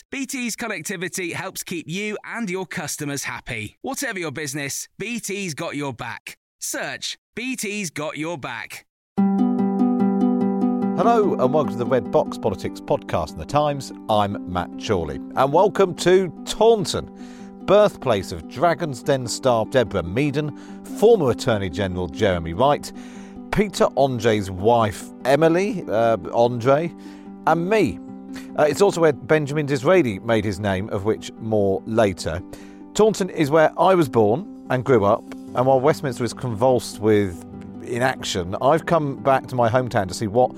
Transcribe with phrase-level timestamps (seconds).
[0.00, 3.76] BT's connectivity helps keep you and your customers happy.
[3.82, 6.38] Whatever your business, BT's got your back.
[6.58, 8.86] Search BT's got your back.
[10.96, 13.92] Hello and welcome to the Red Box Politics podcast in the Times.
[14.08, 17.10] I'm Matt Chorley and welcome to Taunton,
[17.66, 20.56] birthplace of Dragon's Den star Deborah Meaden,
[20.98, 22.92] former Attorney General Jeremy Wright,
[23.50, 26.94] Peter Andre's wife Emily uh, Andre,
[27.46, 27.98] and me.
[28.58, 32.42] Uh, it's also where Benjamin Disraeli made his name, of which more later.
[32.94, 35.22] Taunton is where I was born and grew up,
[35.54, 37.44] and while Westminster is convulsed with
[37.82, 40.50] inaction, I've come back to my hometown to see what,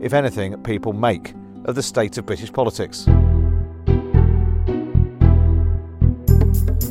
[0.00, 3.06] if anything, people make of the state of British politics.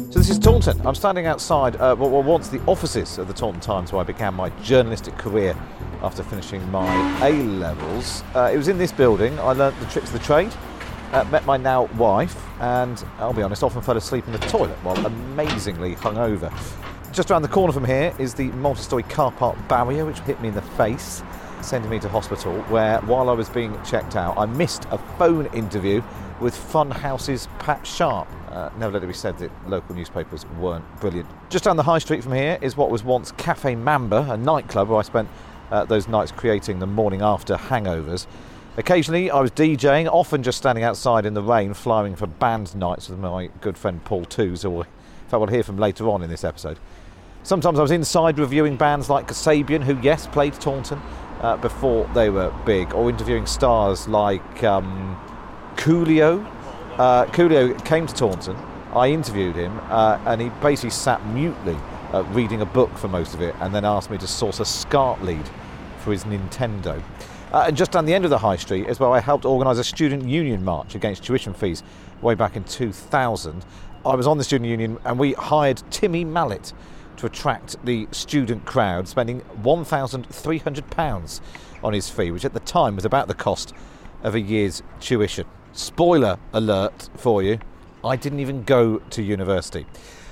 [0.09, 0.85] So this is Taunton.
[0.85, 4.03] I'm standing outside uh, what were once the offices of the Taunton Times, where I
[4.03, 5.55] began my journalistic career
[6.01, 8.23] after finishing my A levels.
[8.35, 10.51] Uh, it was in this building I learnt the tricks of the trade.
[11.11, 14.77] Uh, met my now wife, and I'll be honest, often fell asleep in the toilet
[14.83, 16.53] while amazingly hungover.
[17.11, 20.39] Just around the corner from here is the multi story car park barrier, which hit
[20.39, 21.23] me in the face,
[21.61, 25.47] sending me to hospital, where while I was being checked out, I missed a phone
[25.47, 26.03] interview
[26.39, 28.27] with Funhouse's Pat Sharp.
[28.49, 31.27] Uh, never let it be said that local newspapers weren't brilliant.
[31.49, 34.89] Just down the high street from here is what was once Cafe Mamba, a nightclub
[34.89, 35.27] where I spent
[35.71, 38.27] uh, those nights creating the morning after hangovers.
[38.77, 43.09] Occasionally, I was DJing, often just standing outside in the rain, flying for band nights
[43.09, 44.85] with my good friend Paul Twos, who
[45.29, 46.79] fact we'll hear from later on in this episode.
[47.43, 51.01] Sometimes I was inside reviewing bands like Kasabian, who, yes, played Taunton
[51.41, 55.19] uh, before they were big, or interviewing stars like um,
[55.75, 56.45] Coolio.
[56.97, 58.57] Uh, Coolio came to Taunton,
[58.93, 61.77] I interviewed him, uh, and he basically sat mutely
[62.13, 64.65] uh, reading a book for most of it, and then asked me to source a
[64.65, 65.49] SCART lead
[65.99, 67.01] for his Nintendo.
[67.51, 69.79] Uh, and just down the end of the high street is where I helped organise
[69.79, 71.81] a student union march against tuition fees
[72.21, 73.65] way back in 2000.
[74.05, 76.73] I was on the student union and we hired Timmy Mallett
[77.17, 81.41] to attract the student crowd, spending £1,300
[81.83, 83.73] on his fee, which at the time was about the cost
[84.23, 85.45] of a year's tuition.
[85.73, 87.59] Spoiler alert for you,
[88.03, 89.85] I didn't even go to university.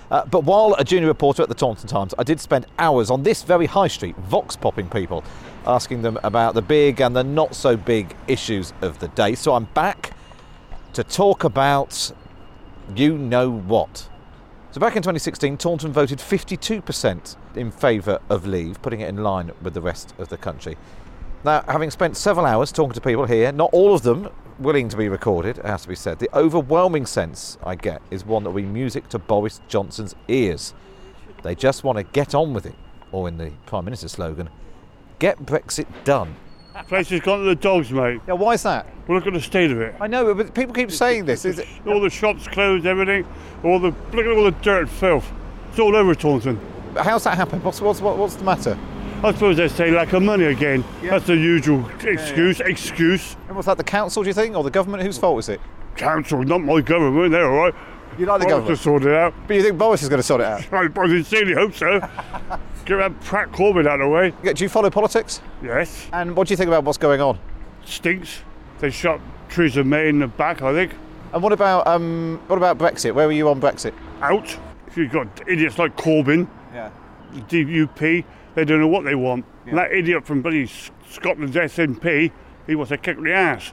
[0.09, 3.23] Uh, but while a junior reporter at the Taunton Times, I did spend hours on
[3.23, 5.23] this very high street, vox popping people,
[5.65, 9.35] asking them about the big and the not so big issues of the day.
[9.35, 10.13] So I'm back
[10.93, 12.11] to talk about
[12.95, 14.09] you know what.
[14.71, 19.51] So back in 2016, Taunton voted 52% in favour of leave, putting it in line
[19.61, 20.77] with the rest of the country.
[21.43, 24.29] Now, having spent several hours talking to people here, not all of them
[24.59, 28.25] willing to be recorded, it has to be said, the overwhelming sense I get is
[28.25, 30.73] one that will be music to Boris Johnson's ears.
[31.43, 32.75] They just want to get on with it,
[33.11, 34.49] or in the Prime Minister's slogan,
[35.19, 36.35] get Brexit done.
[36.87, 38.21] Place has gone to the dogs, mate.
[38.27, 38.85] Yeah, why is that?
[39.07, 39.95] Well, look at the state of it.
[39.99, 41.43] I know, but people keep saying this.
[41.43, 41.67] Is it?
[41.87, 43.25] All the shops closed, everything.
[43.63, 45.31] All the look at all the dirt and filth.
[45.69, 46.59] It's all over Taunton.
[46.95, 47.63] How's that happen?
[47.63, 48.77] What's, what's, what's the matter?
[49.23, 50.83] I suppose they say lack of money again.
[51.01, 52.59] That's the usual excuse.
[52.59, 53.35] Excuse.
[53.47, 55.01] And was that the council, do you think, or the government?
[55.01, 55.59] Whose fault is it?
[55.95, 57.31] Council, not my government.
[57.31, 57.73] They're all right.
[58.19, 58.77] You like the Boris government?
[58.77, 59.33] to sort it out.
[59.47, 60.61] But you think Boris is going to sort it out?
[60.73, 61.99] I, I sincerely hope so.
[62.85, 64.33] Get that Pratt Corbyn out of the way.
[64.43, 65.41] Yeah, Do you follow politics?
[65.63, 66.07] Yes.
[66.13, 67.39] And what do you think about what's going on?
[67.85, 68.41] Stinks.
[68.79, 69.19] They shot
[69.49, 70.93] Theresa May in the back, I think.
[71.33, 73.13] And what about um, what about Brexit?
[73.13, 73.93] Where were you on Brexit?
[74.21, 74.57] Out.
[74.87, 76.47] If you've got idiots like Corbyn.
[76.73, 76.91] Yeah.
[77.33, 78.23] DUP,
[78.57, 79.45] they don't know what they want.
[79.67, 82.31] And that idiot from bloody S- Scotland's SNP,
[82.65, 83.71] he wants to kick the ass.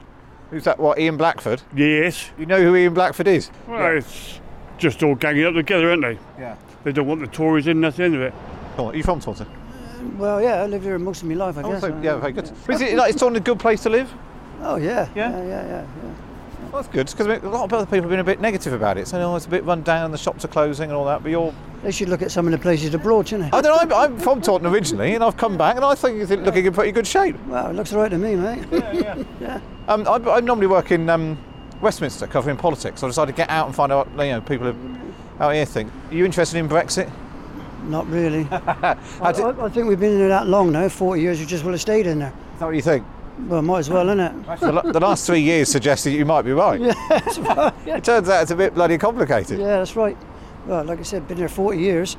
[0.51, 0.77] Who's that?
[0.77, 0.99] What?
[0.99, 1.63] Ian Blackford?
[1.75, 2.29] Yes.
[2.37, 3.49] You know who Ian Blackford is?
[3.67, 4.39] Well, it's
[4.77, 6.19] just all ganging up together, aren't they?
[6.37, 6.55] Yeah.
[6.83, 8.33] They don't want the Tories in, that's the end of it.
[8.77, 9.47] Are you from Taunton?
[9.47, 11.81] Uh, well, yeah, I lived here most of my life, I Oh, guess.
[11.81, 12.51] so- uh, yeah, very good.
[12.69, 14.13] Is it like it's on a good place to live?
[14.61, 15.09] Oh, yeah.
[15.15, 15.31] Yeah?
[15.31, 15.67] Yeah, yeah, yeah.
[15.67, 15.85] yeah.
[16.71, 18.99] Well, that's good because a lot of other people have been a bit negative about
[18.99, 19.07] it.
[19.07, 21.23] So oh, it's a bit run down, and the shops are closing and all that.
[21.23, 21.53] But you're,
[21.85, 23.55] They should look at some of the places abroad, shouldn't they?
[23.55, 23.95] I don't know.
[23.95, 26.73] I'm, I'm from Taunton originally, and I've come back, and I think it's looking in
[26.73, 27.35] pretty good shape.
[27.45, 28.65] Well, it looks all right to me, mate.
[28.71, 29.23] Yeah, yeah.
[29.39, 29.59] yeah.
[29.87, 31.37] Um, I, I normally work in um,
[31.81, 33.01] Westminster covering politics.
[33.01, 34.75] So I decided to get out and find out what you know people are,
[35.39, 35.91] out here think.
[36.09, 37.11] Are you interested in Brexit?
[37.83, 38.47] Not really.
[38.51, 41.63] I, I, I think we've been in there that long now, 40 years, we just
[41.63, 42.33] will have stayed in there.
[42.55, 43.05] Is that what you think?
[43.41, 44.59] Well, might as well, innit?
[44.59, 46.81] the, the last three years suggested you might be right.
[47.85, 47.97] Yeah.
[47.97, 49.59] It turns out it's a bit bloody complicated.
[49.59, 50.17] Yeah, that's right.
[50.65, 52.17] Well, like I said, been there 40 years.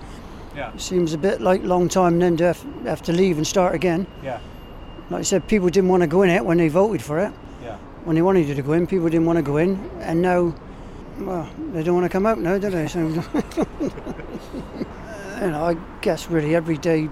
[0.55, 0.75] Yeah.
[0.77, 4.07] Seems a bit like long time then to have, have to leave and start again.
[4.23, 4.41] Yeah.
[5.11, 7.33] Like I said, people didn't want to go in it when they voted for it.
[7.63, 7.77] Yeah.
[8.05, 10.55] When they wanted you to go in, people didn't want to go in, and now,
[11.19, 12.89] well, they don't want to come out now, do they?
[12.89, 13.21] So, you
[15.41, 17.09] know, I guess really everyday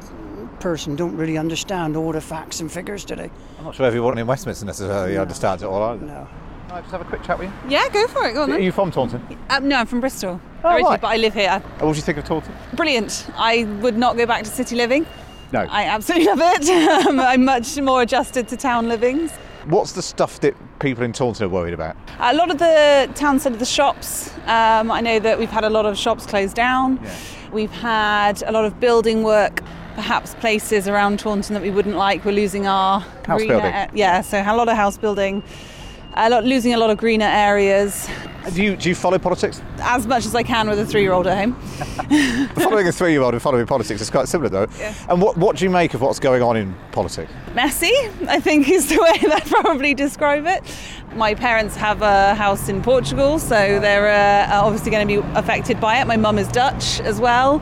[0.60, 3.30] person don't really understand all the facts and figures, do they?
[3.58, 6.06] I'm not sure everyone in Westminster necessarily understands it all either.
[6.06, 6.28] No.
[6.74, 7.70] I just have a quick chat with you?
[7.70, 8.32] Yeah, go for it.
[8.34, 8.62] Go on Are then.
[8.64, 9.24] you from Taunton?
[9.48, 11.00] Um, no, I'm from Bristol Oh, originally, right.
[11.00, 11.60] but I live here.
[11.78, 12.52] What do you think of Taunton?
[12.72, 13.30] Brilliant.
[13.36, 15.06] I would not go back to city living.
[15.52, 15.60] No.
[15.70, 17.06] I absolutely love it.
[17.06, 19.30] Um, I'm much more adjusted to town livings.
[19.66, 21.96] What's the stuff that people in Taunton are worried about?
[22.18, 24.34] A lot of the town centre, the shops.
[24.46, 26.98] Um, I know that we've had a lot of shops closed down.
[27.04, 27.16] Yeah.
[27.52, 29.62] We've had a lot of building work.
[29.94, 32.24] Perhaps places around Taunton that we wouldn't like.
[32.24, 33.72] We're losing our House greener building.
[33.72, 35.40] a- yeah, so a lot of house building.
[36.16, 38.08] A lot, losing a lot of greener areas.
[38.52, 39.60] Do you, do you follow politics?
[39.80, 41.54] As much as I can with a three-year-old at home.
[42.54, 44.68] following a three-year-old and following politics is quite similar, though.
[44.78, 44.94] Yeah.
[45.08, 47.32] And what, what do you make of what's going on in politics?
[47.54, 47.92] messy,
[48.28, 50.62] I think is the way that I'd probably describe it.
[51.14, 55.80] My parents have a house in Portugal, so they're uh, obviously going to be affected
[55.80, 56.06] by it.
[56.06, 57.60] My mum is Dutch as well.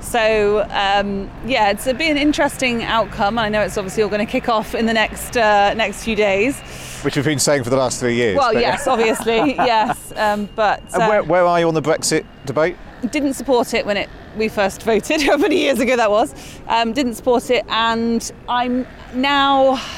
[0.00, 3.38] So, um, yeah, it's a, be an interesting outcome.
[3.38, 6.16] I know it's obviously all going to kick off in the next uh, next few
[6.16, 6.58] days.
[7.02, 8.36] Which we've been saying for the last three years.
[8.36, 10.12] Well, yes, obviously, yes.
[10.16, 12.76] Um, but And uh, where, where are you on the Brexit debate?
[13.08, 15.22] didn't support it when it we first voted.
[15.26, 16.34] How many years ago that was?
[16.68, 19.80] Um, didn't support it, and I'm now.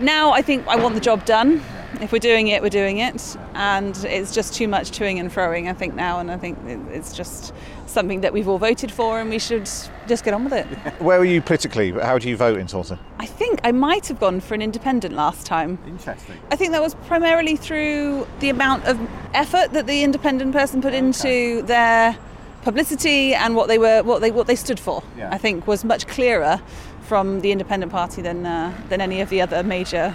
[0.00, 1.62] Now I think I want the job done.
[2.00, 5.68] If we're doing it, we're doing it, and it's just too much toing and froing.
[5.68, 6.58] I think now, and I think
[6.90, 7.52] it's just
[7.86, 9.68] something that we've all voted for, and we should
[10.08, 10.66] just get on with it.
[11.00, 11.90] Where are you politically?
[11.92, 12.98] How do you vote in Taunton?
[13.18, 15.78] I think I might have gone for an independent last time.
[15.86, 16.38] Interesting.
[16.50, 18.98] I think that was primarily through the amount of
[19.34, 22.16] effort that the independent person put into their
[22.62, 25.02] publicity and what they were what they what they stood for.
[25.16, 25.28] Yeah.
[25.32, 26.60] I think was much clearer
[27.02, 30.14] from the independent party than uh, than any of the other major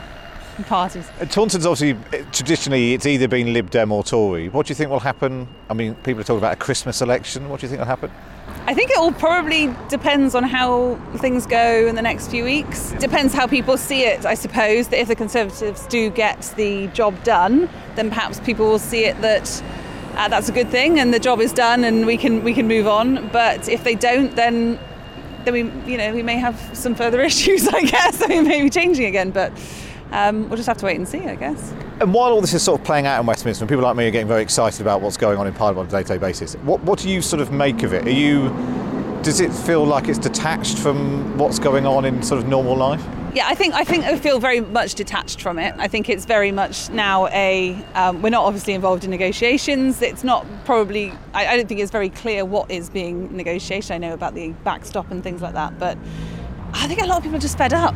[0.68, 1.10] parties.
[1.20, 4.50] Uh, Taunton's obviously, uh, traditionally, it's either been Lib Dem or Tory.
[4.50, 5.48] What do you think will happen?
[5.70, 7.50] I mean, people are talking about a Christmas election.
[7.50, 8.12] What do you think will happen?
[8.66, 12.92] I think it all probably depends on how things go in the next few weeks.
[13.00, 14.90] Depends how people see it, I suppose.
[14.90, 19.20] That if the Conservatives do get the job done, then perhaps people will see it
[19.22, 19.64] that
[20.16, 22.68] uh, that's a good thing and the job is done and we can we can
[22.68, 23.30] move on.
[23.30, 24.80] But if they don't, then
[25.46, 27.68] then we you know we may have some further issues.
[27.68, 29.52] I guess I mean, maybe changing again, but.
[30.12, 31.74] Um, we'll just have to wait and see, I guess.
[32.00, 34.08] And while all this is sort of playing out in Westminster, and people like me
[34.08, 36.82] are getting very excited about what's going on in Parliament on a day-to-day basis, what,
[36.82, 38.08] what do you sort of make of it?
[38.08, 38.50] Are you,
[39.22, 43.04] does it feel like it's detached from what's going on in sort of normal life?
[43.34, 45.76] Yeah, I think I think I feel very much detached from it.
[45.78, 47.76] I think it's very much now a.
[47.94, 50.02] Um, we're not obviously involved in negotiations.
[50.02, 51.12] It's not probably.
[51.36, 53.92] I, I don't think it's very clear what is being negotiated.
[53.92, 56.00] I know about the backstop and things like that, but
[56.74, 57.94] I think a lot of people are just fed up.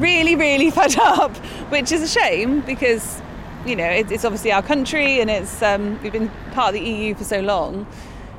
[0.00, 1.36] Really, really fed up,
[1.70, 3.20] which is a shame because
[3.66, 6.88] you know it, it's obviously our country and it's um, we've been part of the
[6.88, 7.86] EU for so long.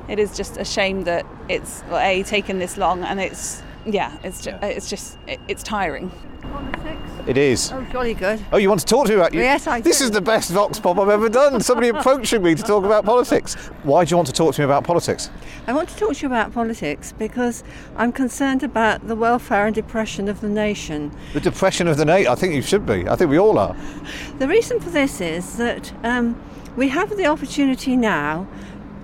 [0.08, 4.16] It is just a shame that it's well, a taken this long and it's yeah
[4.24, 6.10] it's just, it's just it, it's tiring.
[7.26, 7.70] It is.
[7.70, 8.44] Oh, jolly good.
[8.52, 9.40] Oh, you want to talk to me about you?
[9.40, 9.84] Yes, I do.
[9.84, 11.60] This is the best Vox Pop I've ever done.
[11.60, 13.54] Somebody approaching me to talk about politics.
[13.84, 15.30] Why do you want to talk to me about politics?
[15.68, 17.62] I want to talk to you about politics because
[17.96, 21.12] I'm concerned about the welfare and depression of the nation.
[21.32, 22.32] The depression of the nation.
[22.32, 23.08] I think you should be.
[23.08, 23.76] I think we all are.
[24.38, 26.42] The reason for this is that um,
[26.76, 28.48] we have the opportunity now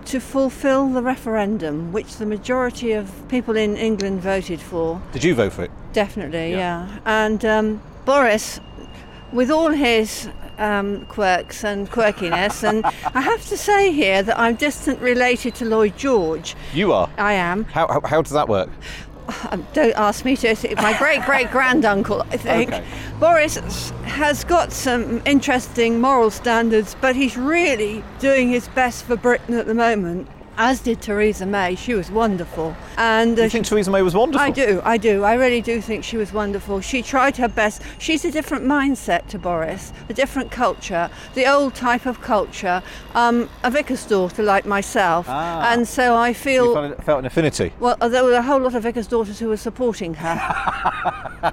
[0.07, 5.01] to fulfil the referendum which the majority of people in England voted for.
[5.13, 5.71] Did you vote for it?
[5.93, 6.99] Definitely, yeah.
[7.05, 8.59] And um, Boris,
[9.33, 12.83] with all his um, quirks and quirkiness, and
[13.15, 16.57] I have to say here that I'm distant related to Lloyd George.
[16.73, 17.11] You are.
[17.19, 17.65] I am.
[17.65, 18.71] How, how, how does that work?
[19.51, 20.75] Um, don't ask me to.
[20.77, 22.73] My great great granduncle, I think.
[22.73, 22.83] Okay.
[23.21, 29.53] Boris has got some interesting moral standards, but he's really doing his best for Britain
[29.53, 30.31] at the moment.
[30.59, 31.77] As did Theresa May.
[31.77, 32.77] She was wonderful.
[32.97, 34.45] And uh, you think Theresa May was wonderful?
[34.45, 35.23] I do, I do.
[35.23, 36.81] I really do think she was wonderful.
[36.81, 37.81] She tried her best.
[37.99, 42.83] She's a different mindset to Boris, a different culture, the old type of culture.
[43.15, 45.73] Um, a vicar's daughter like myself, ah.
[45.73, 47.73] and so I feel felt, felt an affinity.
[47.79, 51.53] Well, there were a whole lot of vicar's daughters who were supporting her,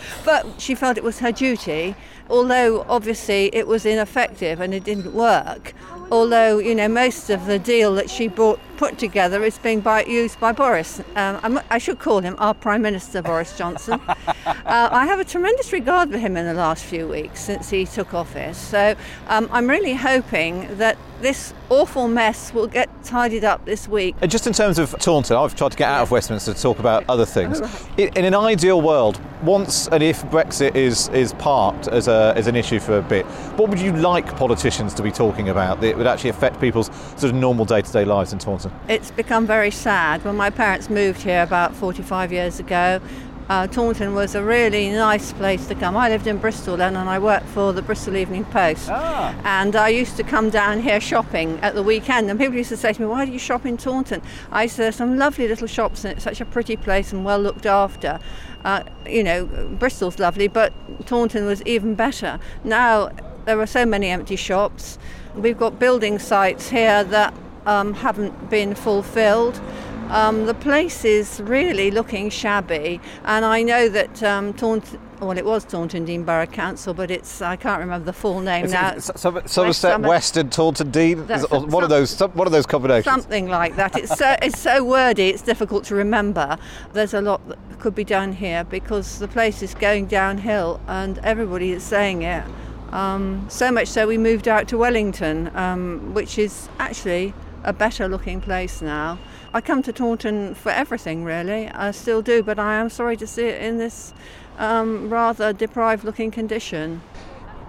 [0.24, 1.96] but she felt it was her duty
[2.28, 5.74] although obviously it was ineffective and it didn't work.
[6.10, 10.04] Although you know most of the deal that she brought put together is being by,
[10.04, 11.00] used by Boris.
[11.14, 14.00] Um, i should call him our Prime Minister Boris Johnson.
[14.08, 17.84] uh, I have a tremendous regard for him in the last few weeks since he
[17.86, 18.58] took office.
[18.58, 18.94] So
[19.28, 24.14] um, I'm really hoping that this awful mess will get tidied up this week.
[24.20, 26.78] And just in terms of Taunton, I've tried to get out of Westminster to talk
[26.78, 27.60] about other things.
[27.96, 32.46] In, in an ideal world, once and if Brexit is, is parked as, a, as
[32.46, 33.24] an issue for a bit,
[33.56, 37.24] what would you like politicians to be talking about that would actually affect people's sort
[37.24, 38.65] of normal day to day lives in Taunton?
[38.88, 40.24] It's become very sad.
[40.24, 43.00] When my parents moved here about 45 years ago,
[43.48, 45.96] uh, Taunton was a really nice place to come.
[45.96, 48.88] I lived in Bristol then and I worked for the Bristol Evening Post.
[48.90, 49.34] Ah.
[49.44, 52.76] And I used to come down here shopping at the weekend and people used to
[52.76, 54.20] say to me, Why do you shop in Taunton?
[54.50, 57.38] I said, There's some lovely little shops and it's such a pretty place and well
[57.38, 58.18] looked after.
[58.64, 60.72] Uh, you know, Bristol's lovely, but
[61.06, 62.40] Taunton was even better.
[62.64, 63.10] Now
[63.44, 64.98] there are so many empty shops.
[65.36, 67.32] We've got building sites here that
[67.66, 69.60] um, haven't been fulfilled.
[70.08, 75.44] Um, the place is really looking shabby, and I know that um, Taunton, well, it
[75.44, 78.98] was Taunton Borough Council, but it's I can't remember the full name now.
[78.98, 83.12] Somerset West and Taunton Deane, one of those, one of those combinations.
[83.12, 83.96] Something like that.
[83.98, 86.56] It's so it's so wordy, it's difficult to remember.
[86.92, 91.18] There's a lot that could be done here because the place is going downhill, and
[91.18, 92.44] everybody is saying it.
[92.92, 97.34] Um, so much so we moved out to Wellington, um, which is actually
[97.66, 99.18] a better looking place now.
[99.52, 101.68] I come to Taunton for everything, really.
[101.68, 104.14] I still do, but I am sorry to see it in this
[104.58, 107.02] um, rather deprived looking condition.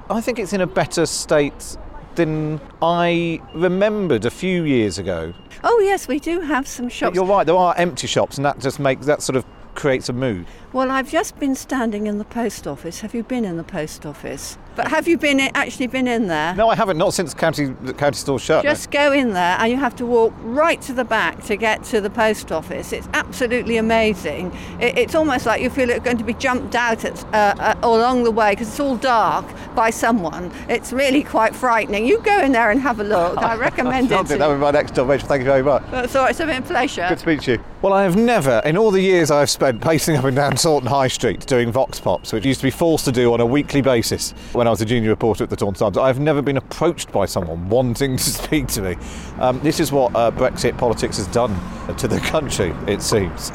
[0.09, 1.75] I think it's in a better state
[2.15, 5.33] than I remembered a few years ago.
[5.63, 7.11] Oh yes, we do have some shops.
[7.11, 7.45] But you're right.
[7.45, 10.45] There are empty shops, and that just makes that sort of creates a mood.
[10.73, 13.01] Well, I've just been standing in the post office.
[13.01, 14.57] Have you been in the post office?
[14.77, 16.53] But have you been actually been in there?
[16.53, 16.99] No, I haven't.
[16.99, 18.63] Not since county the county store shut.
[18.63, 18.99] Just no.
[18.99, 21.99] go in there, and you have to walk right to the back to get to
[21.99, 22.93] the post office.
[22.93, 24.55] It's absolutely amazing.
[24.79, 27.75] It, it's almost like you feel it's going to be jumped out at, uh, uh,
[27.81, 30.51] along the way because it's all dark by someone.
[30.69, 32.05] It's really quite frightening.
[32.05, 33.39] You go in there and have a look.
[33.39, 34.27] I recommend it.
[34.27, 35.27] That would be my next job, Rachel.
[35.27, 35.83] Thank you very much.
[35.89, 36.29] That's all right.
[36.29, 37.07] It's been a pleasure.
[37.09, 37.63] Good to meet you.
[37.81, 40.89] Well, I have never, in all the years I've spent pacing up and down Taunton
[40.89, 43.81] High Street doing Vox Pops, which used to be forced to do on a weekly
[43.81, 47.11] basis when I was a junior reporter at the Taunton Times, I've never been approached
[47.11, 48.97] by someone wanting to speak to me.
[49.39, 51.57] Um, this is what uh, Brexit politics has done
[51.95, 53.51] to the country, it seems.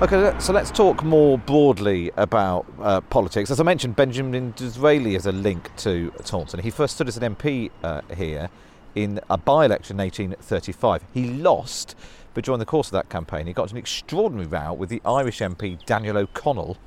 [0.00, 3.50] Okay, so let's talk more broadly about uh, politics.
[3.50, 6.60] As I mentioned, Benjamin Disraeli is a link to Taunton.
[6.60, 8.48] He first stood as an MP uh, here
[8.94, 11.04] in a by election in 1835.
[11.12, 11.96] He lost,
[12.32, 15.40] but during the course of that campaign, he got an extraordinary row with the Irish
[15.40, 16.78] MP Daniel O'Connell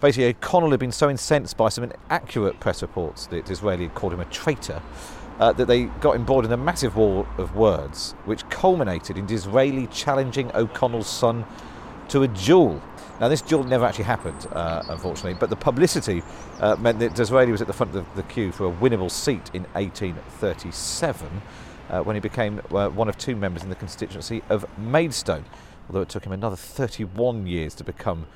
[0.00, 4.12] Basically, O'Connell had been so incensed by some inaccurate press reports that Disraeli had called
[4.12, 4.82] him a traitor
[5.38, 9.86] uh, that they got embroiled in a massive war of words, which culminated in Disraeli
[9.86, 11.46] challenging O'Connell's son
[12.08, 12.82] to a duel.
[13.20, 16.22] Now, this duel never actually happened, uh, unfortunately, but the publicity
[16.60, 19.10] uh, meant that Disraeli was at the front of the, the queue for a winnable
[19.10, 21.42] seat in 1837
[21.88, 25.46] uh, when he became uh, one of two members in the constituency of Maidstone,
[25.88, 28.26] although it took him another 31 years to become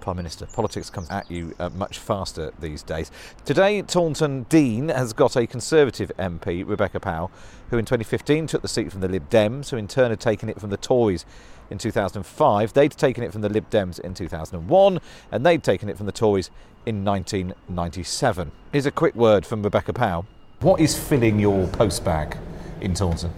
[0.00, 0.46] Prime Minister.
[0.46, 3.10] Politics comes at you uh, much faster these days.
[3.44, 7.30] Today, Taunton Deane has got a Conservative MP, Rebecca Pow,
[7.70, 10.48] who in 2015 took the seat from the Lib Dems, who in turn had taken
[10.48, 11.24] it from the Tories
[11.70, 12.72] in 2005.
[12.72, 16.12] They'd taken it from the Lib Dems in 2001, and they'd taken it from the
[16.12, 16.50] Tories
[16.86, 18.52] in 1997.
[18.72, 20.24] Here's a quick word from Rebecca Pow.
[20.60, 22.36] What is filling your post bag
[22.80, 23.32] in Taunton?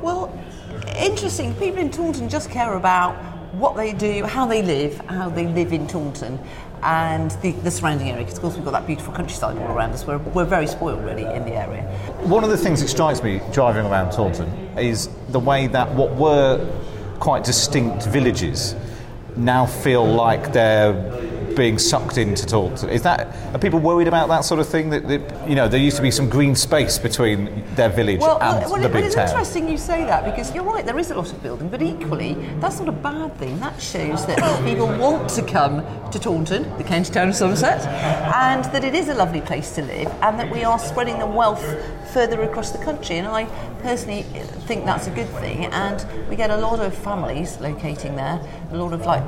[0.00, 0.32] Well,
[0.96, 1.54] interesting.
[1.54, 5.72] People in Taunton just care about what they do, how they live, how they live
[5.72, 6.38] in Taunton,
[6.82, 8.24] and the, the surrounding area.
[8.24, 10.06] Because of course we've got that beautiful countryside all around us.
[10.06, 11.82] We're, we're very spoiled really in the area.
[12.22, 16.14] One of the things that strikes me driving around Taunton is the way that what
[16.14, 16.70] were
[17.20, 18.74] quite distinct villages
[19.36, 20.92] now feel like they're
[21.56, 22.88] being sucked in into Taunton.
[22.88, 24.90] Is that are people worried about that sort of thing?
[24.90, 28.38] That, that you know, there used to be some green space between their village Well,
[28.40, 29.28] and well, well, the big it's town.
[29.28, 32.34] interesting you say that because you're right, there is a lot of building, but equally,
[32.60, 33.58] that's not a bad thing.
[33.60, 37.86] That shows that people want to come to Taunton, the county town of Somerset,
[38.34, 41.26] and that it is a lovely place to live, and that we are spreading the
[41.26, 41.64] wealth
[42.12, 43.16] further across the country.
[43.18, 43.44] And I
[43.82, 44.22] personally
[44.66, 48.76] think that's a good thing, and we get a lot of families locating there, a
[48.76, 49.22] lot of like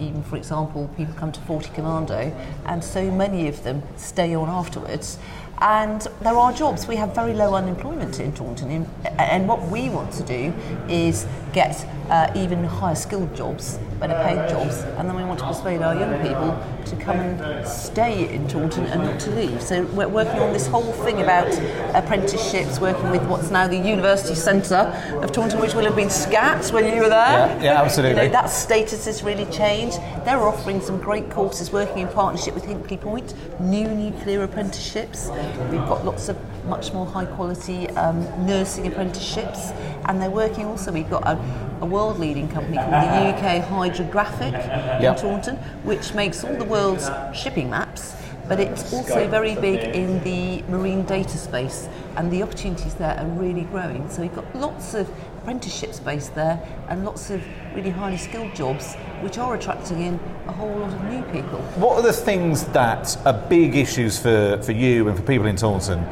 [0.00, 2.34] even for example, people come to 40 Commando
[2.66, 5.18] and so many of them stay on afterwards.
[5.60, 6.86] And there are jobs.
[6.86, 8.88] We have very low unemployment in Taunton.
[9.18, 10.54] And what we want to do
[10.88, 14.82] is get uh, even higher skilled jobs, better paid jobs.
[14.96, 18.86] And then we want to persuade our young people to come and stay in Taunton
[18.86, 19.62] and not to leave.
[19.62, 21.48] So we're working on this whole thing about
[21.94, 26.72] apprenticeships, working with what's now the University Centre of Taunton, which will have been SCAT
[26.72, 27.48] when you were there.
[27.48, 28.08] Yeah, yeah, absolutely.
[28.18, 29.98] You know, that status has really changed.
[30.24, 35.28] They're offering some great courses working in partnership with Hinkley Point, new nuclear apprenticeships.
[35.70, 36.36] We've got lots of
[36.68, 39.70] much more high quality um, nursing apprenticeships,
[40.08, 40.90] and they're working also.
[40.90, 41.38] We've got a,
[41.82, 45.16] a world leading company called the UK Hydrographic Yep.
[45.16, 48.14] in Taunton, which makes all the world's shipping maps.
[48.48, 51.86] But it's also very big in the marine data space,
[52.16, 54.08] and the opportunities there are really growing.
[54.08, 57.42] So we've got lots of apprenticeship space there, and lots of
[57.74, 61.58] really highly skilled jobs, which are attracting in a whole lot of new people.
[61.76, 65.56] What are the things that are big issues for, for you and for people in
[65.56, 66.06] Taunton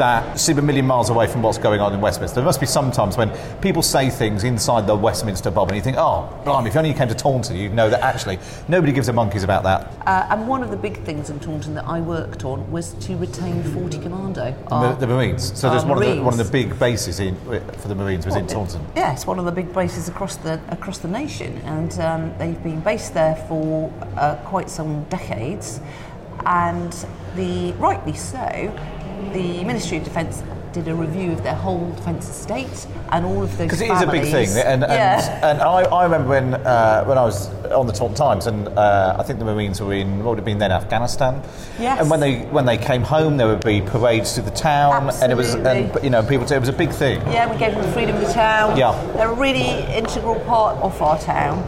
[0.00, 2.36] that seem a million miles away from what's going on in Westminster?
[2.36, 3.30] There must be sometimes when
[3.60, 6.96] people say things inside the Westminster bubble and you think, oh, blimey, if only you
[6.96, 9.92] came to Taunton, you'd know that actually nobody gives a monkeys about that.
[10.06, 13.16] Uh, and one of the big things in Taunton that I worked on was to
[13.16, 14.52] retain 40 Commando.
[14.68, 15.58] The, Our- the Marines.
[15.58, 18.36] So there's one of, the, one of the big bases in, for the Marines was
[18.36, 18.84] in Taunton.
[18.96, 22.80] Yeah, one of the big bases across the across the nation, and um, they've been
[22.80, 25.80] based there for uh, quite some decades,
[26.46, 26.92] and
[27.36, 28.38] the rightly so,
[29.32, 33.50] the Ministry of Defence did a review of their whole defence estate and all of
[33.58, 35.50] those Because it is a big thing, and, and, yeah.
[35.50, 39.16] and I, I remember when uh, when I was on the Taunton Times, and uh,
[39.18, 41.42] I think the Marines were in what would have been then Afghanistan.
[41.78, 42.00] Yes.
[42.00, 45.32] And when they when they came home, there would be parades through the town, and
[45.32, 47.20] it was and you know people it was a big thing.
[47.22, 48.76] Yeah, we gave them the freedom of the town.
[48.76, 48.92] Yeah.
[49.14, 51.58] They're a really integral part of our town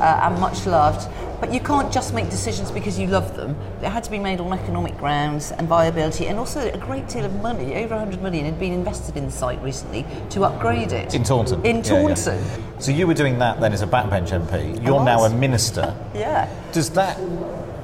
[0.00, 1.08] uh, and much loved.
[1.42, 3.56] But you can't just make decisions because you love them.
[3.80, 7.24] They had to be made on economic grounds and viability, and also a great deal
[7.24, 11.16] of money, over 100 million, had been invested in the site recently to upgrade it.
[11.16, 11.58] In Taunton.
[11.66, 12.14] In Yeah, yeah.
[12.14, 12.44] Taunton.
[12.78, 14.86] So you were doing that then as a backbench MP.
[14.86, 15.96] You're now a minister.
[16.14, 16.48] Yeah.
[16.70, 17.18] Does that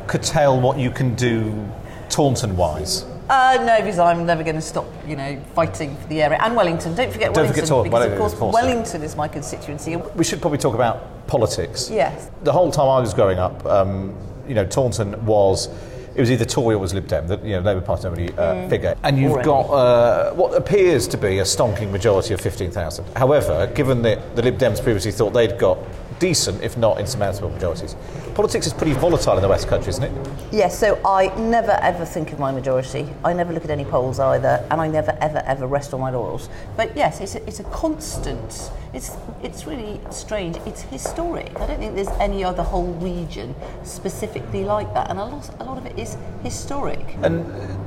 [0.06, 1.68] curtail what you can do
[2.10, 3.06] Taunton-wise?
[3.28, 6.38] Uh, no, because I'm never going to stop, you know, fighting for the area.
[6.40, 6.94] And Wellington.
[6.94, 7.66] Don't forget Don't Wellington.
[7.66, 8.54] forget because, Wellington, of course, of course.
[8.54, 9.96] Wellington is my constituency.
[9.96, 11.90] We should probably talk about politics.
[11.90, 12.30] Yes.
[12.44, 15.68] The whole time I was growing up, um, you know, Taunton was.
[16.14, 18.32] It was either Tory or it was Lib Dem, the you know, Labour Party nobody
[18.36, 18.96] uh, figure.
[19.04, 19.46] And you've Already.
[19.46, 23.06] got uh, what appears to be a stonking majority of 15,000.
[23.14, 25.78] However, given that the Lib Dems previously thought they'd got
[26.18, 27.96] decent, if not insurmountable majorities,
[28.34, 30.12] politics is pretty volatile in the West Country, isn't it?
[30.52, 33.08] Yes, so I never ever think of my majority.
[33.24, 36.10] I never look at any polls either, and I never ever ever rest on my
[36.10, 36.48] laurels.
[36.76, 38.70] But yes, it's a, it's a constant.
[38.92, 40.56] It's it's really strange.
[40.66, 41.58] It's historic.
[41.60, 43.54] I don't think there's any other whole region
[43.84, 47.16] specifically like that, and a lot a lot of it is historic.
[47.22, 47.46] And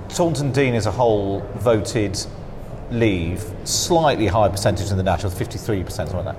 [0.10, 2.20] Taunton Deane as a whole voted
[2.92, 6.36] leave, slightly higher percentage than the National, 53%, something like that.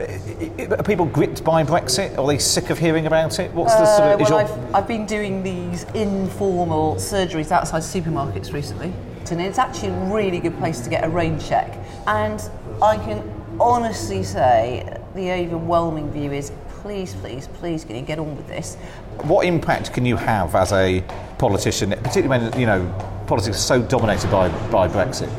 [0.00, 2.18] I- Are people gripped by Brexit?
[2.18, 3.52] Are they sick of hearing about it?
[3.54, 4.20] What's the sort Uh, of.
[4.20, 8.92] is well, your- I've, I've been doing these informal surgeries outside supermarkets recently,
[9.30, 11.72] and it's actually a really good place to get a rain check.
[12.06, 12.42] And
[12.82, 13.22] I can
[13.60, 16.50] honestly say the overwhelming view is
[16.82, 18.76] please, please, please, can you get on with this?
[19.22, 21.02] What impact can you have as a
[21.38, 22.84] politician, particularly when you know
[23.26, 25.30] politics is so dominated by, by Brexit,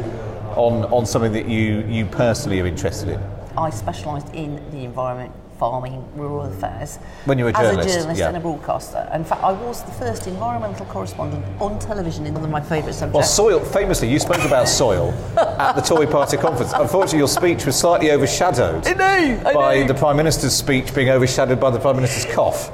[0.58, 3.20] on, on something that you, you personally are interested in?
[3.58, 6.98] I specialised in the environment, farming, rural affairs.
[7.26, 8.28] When you were a As a journalist yeah.
[8.28, 9.10] and a broadcaster.
[9.14, 12.94] In fact, I was the first environmental correspondent on television in one of my favourite
[12.94, 13.14] subjects.
[13.16, 16.74] Well, soil, famously, you spoke about soil at the Tory party conference.
[16.74, 19.88] Unfortunately, your speech was slightly overshadowed I know, I by know.
[19.88, 22.70] the Prime Minister's speech being overshadowed by the Prime Minister's cough.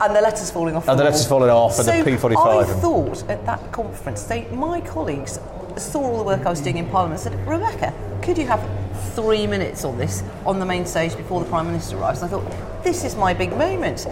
[0.00, 0.88] and the letters falling off.
[0.88, 1.10] And the wall.
[1.12, 5.38] letters falling off and so the P45 I thought at that conference, they, my colleagues
[5.76, 8.60] saw all the work I was doing in Parliament and said, Rebecca, could you have
[9.14, 12.22] three minutes on this on the main stage before the Prime Minister arrives?
[12.22, 14.06] And I thought, this is my big moment.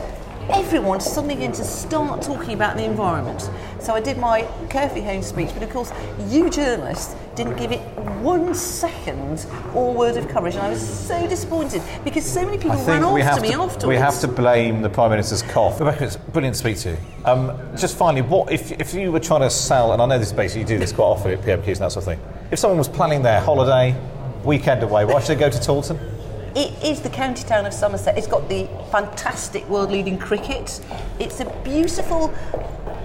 [0.51, 3.49] Everyone's suddenly going to start talking about the environment.
[3.81, 5.91] So I did my carefully Home speech, but of course,
[6.29, 7.81] you journalists, didn't give it
[8.23, 12.77] one second or word of courage, and I was so disappointed because so many people
[12.77, 13.87] ran think we have, after me to, afterwards.
[13.87, 15.81] we have to blame the Prime Minister's cough.
[15.81, 16.97] Rebecca, it's brilliant to speak to you.
[17.25, 20.33] Um, just finally, what if, if you were trying to sell, and I know this
[20.33, 22.21] basically you do this quite often at PMQs and that sort of thing,
[22.51, 23.95] if someone was planning their holiday,
[24.45, 25.99] weekend away, why should they go to Taunton?
[26.55, 28.17] It is the county town of Somerset.
[28.17, 30.81] It's got the fantastic world leading cricket.
[31.19, 32.33] It's a beautiful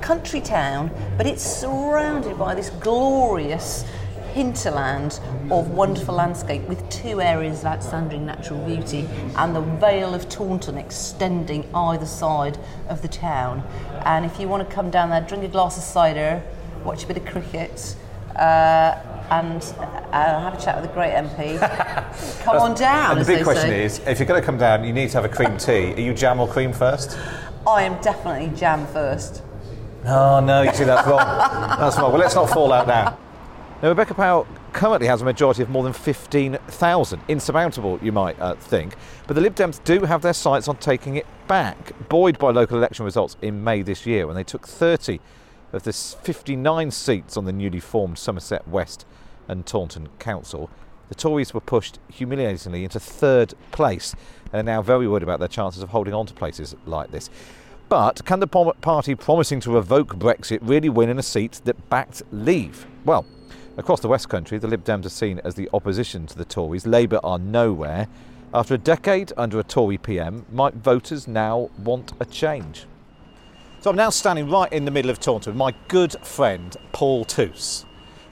[0.01, 3.85] country town, but it's surrounded by this glorious
[4.33, 10.29] hinterland of wonderful landscape with two areas of outstanding natural beauty and the Vale of
[10.29, 13.63] Taunton extending either side of the town.
[14.05, 16.43] And if you want to come down there, drink a glass of cider,
[16.83, 17.95] watch a bit of cricket,
[18.35, 19.61] uh, and
[20.11, 21.59] uh, have a chat with the great MP.
[22.43, 23.17] come on down.
[23.17, 23.85] And the big question say.
[23.85, 25.93] is, if you're going to come down, you need to have a cream tea.
[25.93, 27.17] Are you jam or cream first?
[27.67, 29.43] I am definitely jam first.
[30.05, 31.19] Oh no, you see that's wrong.
[31.19, 32.11] That's wrong.
[32.11, 33.17] Well, let's not fall out now.
[33.81, 37.21] Now, Rebecca Pow currently has a majority of more than 15,000.
[37.27, 38.95] Insurmountable, you might uh, think.
[39.25, 42.77] But the Lib Dems do have their sights on taking it back, buoyed by local
[42.77, 45.19] election results in May this year when they took 30
[45.71, 49.05] of the 59 seats on the newly formed Somerset West
[49.49, 50.69] and Taunton Council.
[51.09, 54.15] The Tories were pushed humiliatingly into third place
[54.53, 57.29] and are now very worried about their chances of holding on to places like this.
[57.89, 62.21] But can the party promising to revoke Brexit really win in a seat that backed
[62.31, 62.85] Leave?
[63.03, 63.25] Well,
[63.77, 66.85] across the West Country, the Lib Dems are seen as the opposition to the Tories.
[66.85, 68.07] Labour are nowhere.
[68.53, 72.85] After a decade under a Tory PM, might voters now want a change?
[73.81, 77.25] So I'm now standing right in the middle of Taunton with my good friend Paul
[77.25, 77.85] Toos,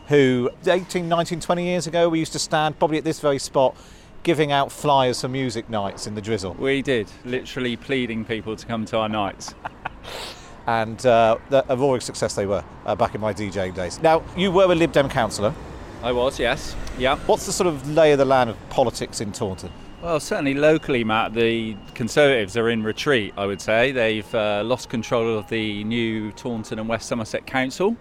[0.08, 3.76] who 18, 19, 20 years ago we used to stand probably at this very spot
[4.24, 6.54] giving out flyers for music nights in the drizzle.
[6.56, 9.56] We did, literally pleading people to come to our nights.
[10.67, 11.38] and uh,
[11.70, 14.02] a roaring success they were uh, back in my DJing days.
[14.02, 15.54] Now, you were a Lib Dem councillor.
[16.04, 16.76] I was, yes.
[16.98, 17.17] Yeah.
[17.20, 19.72] What's the sort of lay of the land of politics in Taunton?
[20.02, 23.91] Well, certainly locally, Matt, the Conservatives are in retreat, I would say.
[23.91, 27.96] They've uh, lost control of the new Taunton and West Somerset Council.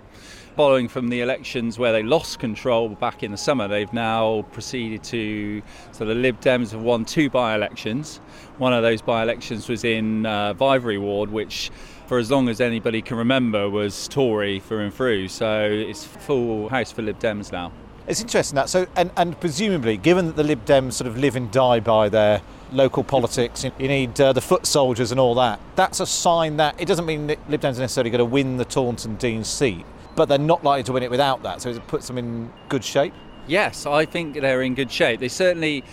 [0.56, 5.04] Following from the elections where they lost control back in the summer, they've now proceeded
[5.04, 5.62] to.
[5.92, 8.22] So the Lib Dems have won two by elections.
[8.56, 11.70] One of those by elections was in uh, Ward, which
[12.06, 15.28] for as long as anybody can remember was Tory through and through.
[15.28, 17.70] So it's full house for Lib Dems now.
[18.06, 18.70] It's interesting that.
[18.70, 22.08] So, and, and presumably, given that the Lib Dems sort of live and die by
[22.08, 22.40] their
[22.72, 25.60] local politics, you you need uh, the foot soldiers and all that.
[25.74, 28.56] That's a sign that it doesn't mean that Lib Dems are necessarily going to win
[28.56, 29.84] the Taunton Deane seat,
[30.16, 31.62] but they're not likely to win it without that.
[31.62, 33.14] So it puts them in good shape.
[33.46, 35.20] Yes, I think they're in good shape.
[35.20, 35.84] They certainly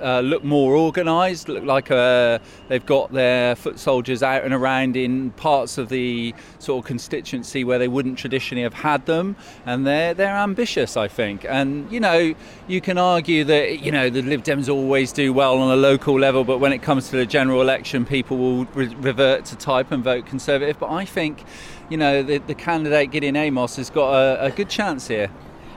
[0.00, 1.48] uh, look more organised.
[1.48, 6.34] Look like uh, they've got their foot soldiers out and around in parts of the
[6.58, 10.96] sort of constituency where they wouldn't traditionally have had them, and they're they're ambitious.
[10.96, 12.34] I think, and you know,
[12.66, 16.18] you can argue that you know the Lib Dems always do well on a local
[16.18, 19.90] level, but when it comes to the general election, people will re- revert to type
[19.92, 20.78] and vote Conservative.
[20.78, 21.44] But I think,
[21.88, 25.30] you know, the, the candidate Gideon Amos has got a, a good chance here.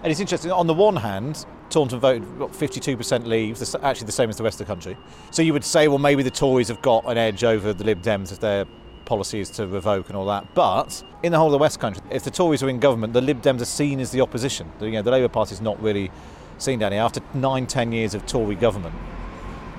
[0.04, 4.12] And it's interesting, on the one hand, Taunton voted what, 52% leave, the actually the
[4.12, 4.98] same as the rest of the country.
[5.32, 8.02] So you would say, well, maybe the Tories have got an edge over the Lib
[8.02, 8.66] Dems if their
[9.06, 10.54] policy is to revoke and all that.
[10.54, 13.22] But in the whole of the West Country, if the Tories are in government, the
[13.22, 14.72] Lib Dems are seen as the opposition.
[14.80, 16.12] The, you know, the Labour Party is not really
[16.58, 17.02] seen down here.
[17.02, 18.96] After nine, ten years of Tory government,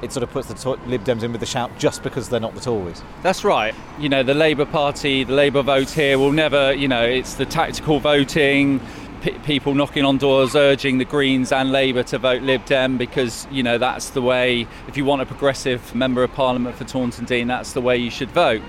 [0.03, 2.55] it sort of puts the Lib Dems in with the shout just because they're not
[2.55, 3.03] the Tories.
[3.23, 3.75] That's right.
[4.01, 7.47] You know, the Labour Party, the Labour vote here will never, you know, it's the
[7.47, 8.81] tactical voting,
[9.23, 13.47] p- people knocking on doors urging the Greens and Labour to vote Lib Dem because,
[13.51, 17.25] you know, that's the way, if you want a progressive member of Parliament for Taunton
[17.25, 18.63] Deane, that's the way you should vote.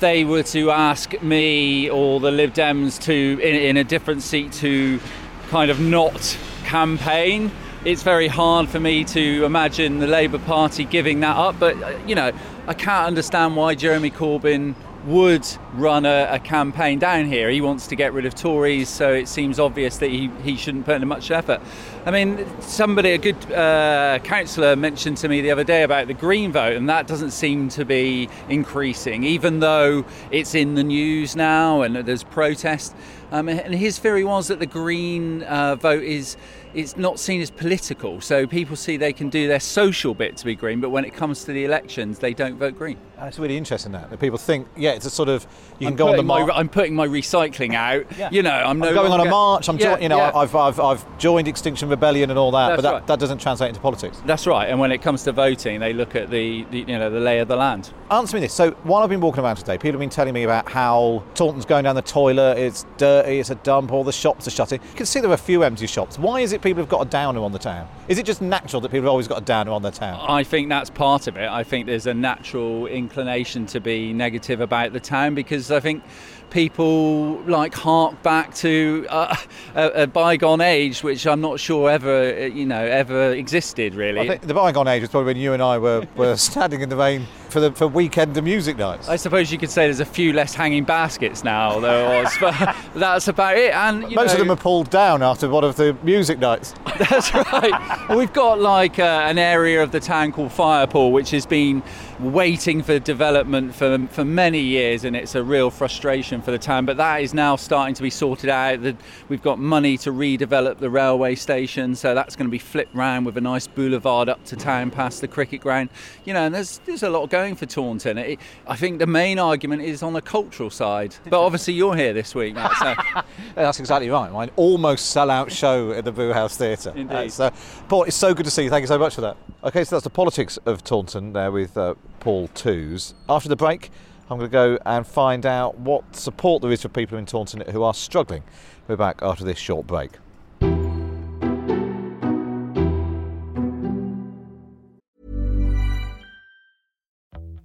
[0.00, 4.52] They were to ask me or the Lib Dems to, in, in a different seat,
[4.54, 5.00] to
[5.48, 7.50] kind of not campaign,
[7.84, 11.58] it's very hard for me to imagine the Labour Party giving that up.
[11.60, 12.32] But, uh, you know,
[12.66, 14.74] I can't understand why Jeremy Corbyn
[15.06, 17.48] would run a, a campaign down here.
[17.48, 20.84] He wants to get rid of Tories, so it seems obvious that he, he shouldn't
[20.84, 21.60] put in much effort.
[22.04, 26.14] I mean, somebody, a good uh, councillor, mentioned to me the other day about the
[26.14, 31.36] Green vote, and that doesn't seem to be increasing, even though it's in the news
[31.36, 32.94] now and there's protest.
[33.32, 36.36] Um, and his theory was that the Green uh, vote is
[36.74, 40.44] it's not seen as political, so people see they can do their social bit to
[40.44, 42.98] be Green, but when it comes to the elections, they don't vote Green.
[43.18, 45.46] And it's really interesting that, that people think, yeah, it's a sort of,
[45.78, 46.50] you can I'm go on the my- march.
[46.54, 48.04] I'm putting my recycling out.
[48.16, 48.30] Yeah.
[48.30, 49.68] You know, I'm, no I'm going on a march.
[49.68, 50.32] I'm, Yeah, join, you know, yeah.
[50.34, 53.06] I've, I've, I've joined Extinction Rebellion and all that, That's but that, right.
[53.08, 54.22] that doesn't translate into politics.
[54.24, 54.70] That's right.
[54.70, 57.40] And when it comes to voting, they look at the, the you know the lay
[57.40, 57.92] of the land.
[58.10, 58.54] Answer me this.
[58.54, 61.66] So while I've been walking around today, people have been telling me about how Taunton's
[61.66, 62.56] going down the toilet.
[62.58, 64.80] It's dirty, it's a dump, all the shops are shutting.
[64.82, 66.18] You can see there are a few empty shops.
[66.18, 67.86] Why is it people have got a downer on the town?
[68.08, 70.24] Is it just natural that people have always got a downer on their town?
[70.26, 71.48] I think that's part of it.
[71.50, 76.02] I think there's a natural inclination to be negative about the town because I think
[76.50, 79.36] people like hark back to uh,
[79.76, 84.20] a, a, bygone age, which I'm not sure ever, you know, ever existed really.
[84.20, 86.88] I think the bygone age was probably when you and I were, were standing in
[86.88, 89.08] the rain for the for weekend and music nights.
[89.08, 92.76] I suppose you could say there's a few less hanging baskets now there was, but
[92.94, 93.72] that's about it.
[93.72, 96.74] And most know, of them are pulled down after one of the music nights.
[96.98, 98.08] That's right.
[98.10, 101.82] We've got like uh, an area of the town called Firepool, which has been
[102.18, 106.86] waiting for development for for many years, and it's a real frustration for the town.
[106.86, 108.80] But that is now starting to be sorted out.
[109.28, 113.26] We've got money to redevelop the railway station, so that's going to be flipped round
[113.26, 115.90] with a nice boulevard up to town past the cricket ground.
[116.24, 118.18] You know, and there's there's a lot going for Taunton.
[118.18, 121.14] It, I think the main argument is on the cultural side.
[121.28, 122.72] But obviously, you're here this week, Matt.
[122.78, 123.22] So.
[123.54, 124.32] that's exactly right.
[124.32, 126.92] My almost sell-out show at the Brewhouse Theatre.
[126.96, 127.14] Indeed.
[127.14, 127.50] Uh, so,
[127.88, 128.70] Paul, it's so good to see you.
[128.70, 129.36] Thank you so much for that.
[129.64, 133.14] Okay, so that's the politics of Taunton there with uh, Paul Twos.
[133.28, 133.90] After the break,
[134.28, 137.62] I'm going to go and find out what support there is for people in Taunton
[137.70, 138.42] who are struggling.
[138.88, 140.12] We're back after this short break.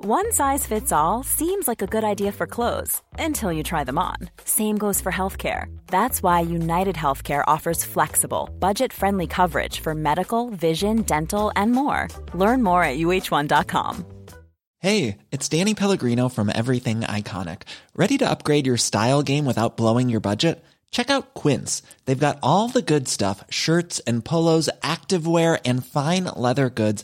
[0.03, 3.99] One size fits all seems like a good idea for clothes until you try them
[3.99, 4.15] on.
[4.43, 5.65] Same goes for healthcare.
[5.89, 12.07] That's why United Healthcare offers flexible, budget friendly coverage for medical, vision, dental, and more.
[12.33, 14.03] Learn more at uhc.com.
[14.79, 17.67] Hey, it's Danny Pellegrino from Everything Iconic.
[17.93, 20.65] Ready to upgrade your style game without blowing your budget?
[20.89, 21.83] Check out Quince.
[22.05, 27.03] They've got all the good stuff shirts and polos, activewear, and fine leather goods,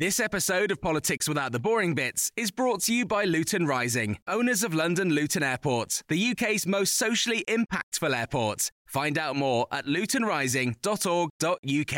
[0.00, 4.16] This episode of Politics Without the Boring Bits is brought to you by Luton Rising,
[4.28, 8.70] owners of London Luton Airport, the UK's most socially impactful airport.
[8.86, 11.96] Find out more at lutonrising.org.uk.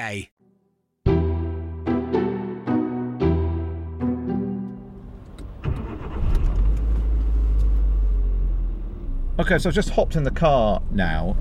[9.39, 11.37] Okay, so I've just hopped in the car now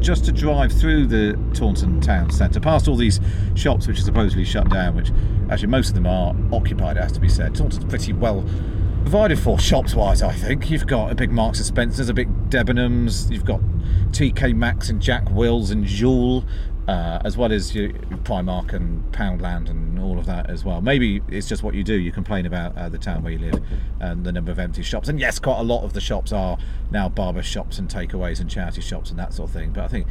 [0.00, 3.20] just to drive through the Taunton town centre, past all these
[3.54, 5.10] shops which are supposedly shut down, which
[5.50, 7.54] actually most of them are occupied, it has to be said.
[7.54, 8.44] Taunton's pretty well
[9.02, 10.70] provided for shops wise, I think.
[10.70, 13.60] You've got a big Marks and Spencer's, a big Debenhams, you've got
[14.12, 16.44] TK Maxx and Jack Wills and Joules
[16.90, 17.90] uh, as well as your
[18.24, 20.80] Primark and Poundland and all of that as well.
[20.80, 21.94] Maybe it's just what you do.
[21.94, 23.62] You complain about uh, the town where you live
[24.00, 25.08] and the number of empty shops.
[25.08, 26.58] And yes, quite a lot of the shops are
[26.90, 29.70] now barber shops and takeaways and charity shops and that sort of thing.
[29.70, 30.08] But I think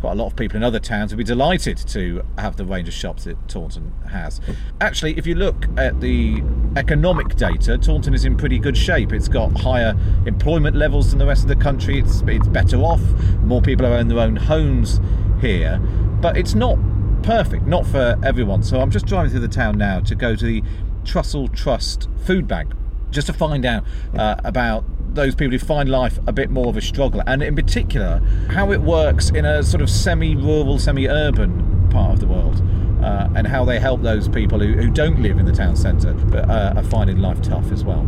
[0.00, 2.86] quite a lot of people in other towns would be delighted to have the range
[2.86, 4.40] of shops that Taunton has.
[4.80, 6.40] Actually, if you look at the
[6.76, 9.12] economic data, Taunton is in pretty good shape.
[9.12, 11.98] It's got higher employment levels than the rest of the country.
[11.98, 13.02] It's, it's better off.
[13.40, 15.00] More people own their own homes
[15.42, 15.80] here,
[16.22, 16.78] but it's not
[17.22, 18.62] perfect, not for everyone.
[18.62, 20.62] So I'm just driving through the town now to go to the
[21.04, 22.72] Trussell Trust Food Bank
[23.10, 23.84] just to find out
[24.16, 27.54] uh, about those people who find life a bit more of a struggle, and in
[27.54, 32.26] particular, how it works in a sort of semi rural, semi urban part of the
[32.26, 32.62] world.
[33.02, 36.14] Uh, and how they help those people who, who don't live in the town centre
[36.14, 38.06] but uh, are finding life tough as well.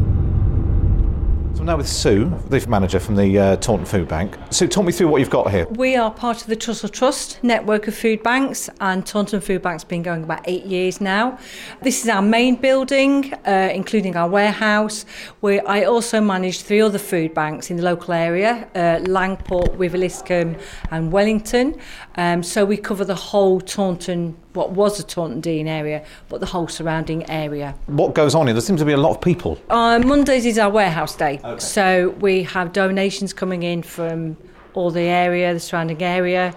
[1.54, 4.36] So I'm now with Sue, the manager from the uh, Taunton Food Bank.
[4.50, 5.68] Sue, talk me through what you've got here.
[5.68, 9.84] We are part of the Trussell Trust network of food banks, and Taunton Food Bank's
[9.84, 11.38] been going about eight years now.
[11.80, 15.06] This is our main building, uh, including our warehouse.
[15.38, 20.60] Where I also manage three other food banks in the local area: uh, Langport, Wiveliscombe,
[20.90, 21.78] and Wellington.
[22.16, 26.46] Um, so we cover the whole Taunton what was the Taunton Deane area, but the
[26.46, 27.74] whole surrounding area.
[27.86, 28.54] What goes on here?
[28.54, 29.60] There seems to be a lot of people.
[29.68, 31.40] Uh, Mondays is our warehouse day.
[31.44, 31.58] Okay.
[31.58, 34.36] So we have donations coming in from
[34.74, 36.54] all the area, the surrounding area,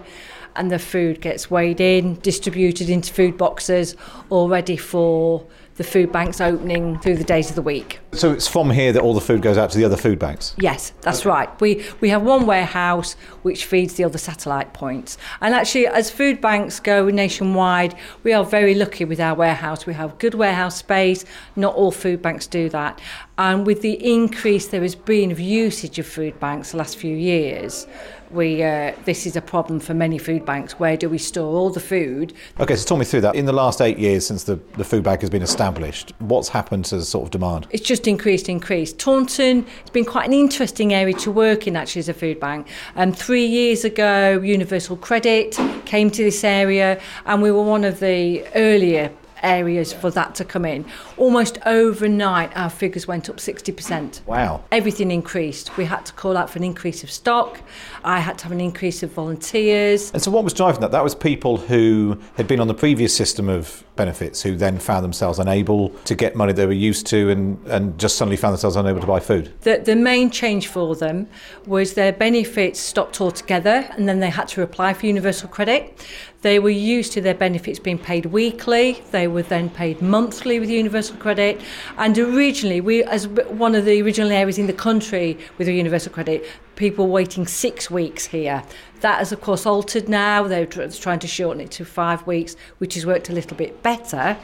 [0.56, 3.96] and the food gets weighed in, distributed into food boxes,
[4.30, 5.46] all ready for
[5.78, 8.00] the food banks opening through the days of the week.
[8.14, 10.56] So it's from here that all the food goes out to the other food banks?
[10.58, 11.30] Yes, that's okay.
[11.30, 11.62] right.
[11.62, 13.14] We, we have one warehouse
[13.44, 15.20] which feeds the other satellite points.
[15.40, 19.86] And actually, as food banks go nationwide, we are very lucky with our warehouse.
[19.86, 21.26] We have good warehouse space.
[21.56, 23.00] Not all food banks do that.
[23.38, 27.16] And with the increase there has been of usage of food banks the last few
[27.16, 27.86] years,
[28.32, 30.80] we uh, this is a problem for many food banks.
[30.80, 32.34] Where do we store all the food?
[32.60, 33.36] Okay, so talk me through that.
[33.36, 36.86] In the last eight years since the, the food bank has been established, what's happened
[36.86, 37.68] to the sort of demand?
[37.70, 39.00] It's just increased, increased.
[39.00, 42.68] Taunton has been quite an interesting area to work in actually as a food bank.
[42.96, 48.00] Um, three years ago, Universal Credit came to this area, and we were one of
[48.00, 49.12] the earlier
[49.44, 50.86] areas for that to come in.
[51.18, 54.26] Almost overnight, our figures went up 60%.
[54.26, 54.64] Wow.
[54.72, 55.76] Everything increased.
[55.78, 57.62] We had to call out for an increase of stock.
[58.08, 60.12] I had to have an increase of volunteers.
[60.12, 60.92] And so, what was driving that?
[60.92, 65.04] That was people who had been on the previous system of benefits who then found
[65.04, 68.78] themselves unable to get money they were used to and, and just suddenly found themselves
[68.78, 69.52] unable to buy food.
[69.62, 71.28] The, the main change for them
[71.66, 76.08] was their benefits stopped altogether and then they had to apply for universal credit.
[76.44, 79.04] They were used to their benefits being paid weekly.
[79.12, 81.60] They were then paid monthly with universal credit.
[81.98, 86.14] And originally, we, as one of the original areas in the country with a universal
[86.14, 86.46] credit,
[86.78, 88.64] people waiting six weeks here.
[89.02, 90.48] That has, of course, altered now.
[90.48, 94.38] They're trying to shorten it to five weeks, which has worked a little bit better,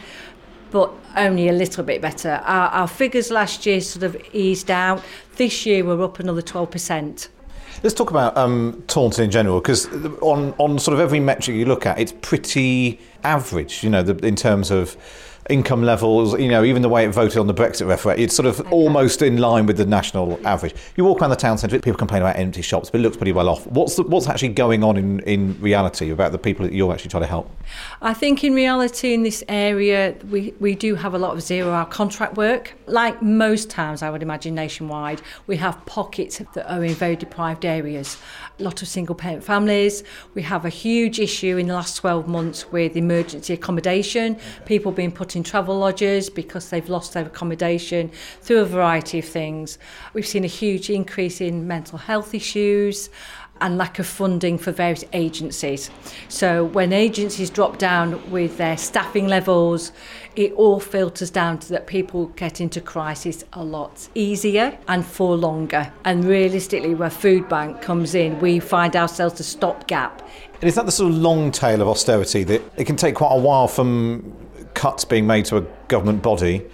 [0.71, 2.41] but only a little bit better.
[2.43, 5.01] Our, our figures last year sort of eased out.
[5.37, 7.29] This year, we're up another 12%.
[7.81, 9.87] Let's talk about um, Taunton in general, because
[10.21, 14.15] on, on sort of every metric you look at, it's pretty average, you know, the,
[14.25, 14.95] in terms of
[15.49, 18.45] income levels, you know, even the way it voted on the Brexit referendum, it's sort
[18.45, 20.73] of almost in line with the national average.
[20.95, 23.34] You walk around the town centre, people complain about empty shops, but it looks pretty
[23.34, 23.67] well off.
[23.67, 27.10] What's the, what's actually going on in, in reality about the people that you're actually
[27.10, 27.49] trying to help?
[28.01, 31.86] I think in reality in this area, we, we do have a lot of zero-hour
[31.86, 32.75] contract work.
[32.88, 37.65] Like most towns, I would imagine nationwide, we have pockets that are in very deprived
[37.65, 38.17] areas.
[38.59, 40.03] Lot of single-parent families.
[40.35, 44.37] We have a huge issue in the last 12 months with emergency accommodation,
[44.67, 48.11] people being put in travel lodges because they've lost their accommodation
[48.41, 49.79] through a variety of things.
[50.13, 53.09] We've seen a huge increase in mental health issues
[53.61, 55.89] and lack of funding for various agencies.
[56.27, 59.91] So when agencies drop down with their staffing levels,
[60.35, 65.35] it all filters down to that people get into crisis a lot easier and for
[65.35, 65.91] longer.
[66.05, 70.27] And realistically, where Food Bank comes in, we find ourselves a stopgap.
[70.55, 73.33] And is that the sort of long tail of austerity that it can take quite
[73.33, 74.33] a while from
[74.73, 76.65] cuts being made to a government body,